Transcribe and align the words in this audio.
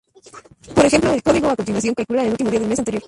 Por 0.73 0.83
ejemplo 0.83 1.11
el 1.13 1.21
código 1.21 1.47
a 1.49 1.55
continuación 1.55 1.93
calcula 1.93 2.23
el 2.23 2.31
último 2.31 2.49
día 2.49 2.59
del 2.59 2.69
mes 2.69 2.79
anterior. 2.79 2.99